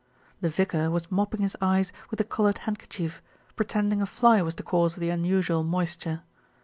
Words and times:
The 0.41 0.49
vicar 0.49 0.89
was 0.89 1.11
mopping 1.11 1.41
his 1.41 1.55
eyes 1.61 1.93
with 2.09 2.19
a 2.19 2.23
coloured 2.23 2.57
handkerchief, 2.65 3.21
pretending 3.55 4.01
a 4.01 4.07
fly 4.07 4.41
was 4.41 4.55
the 4.55 4.63
cause 4.63 4.95
of 4.95 4.99
the 4.99 5.11
un 5.11 5.23
usual 5.23 5.63
moisture. 5.63 6.23